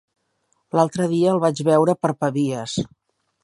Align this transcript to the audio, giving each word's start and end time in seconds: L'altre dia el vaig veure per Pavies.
L'altre 0.79 1.05
dia 1.11 1.29
el 1.35 1.43
vaig 1.45 1.63
veure 1.69 1.97
per 2.05 2.15
Pavies. 2.25 2.79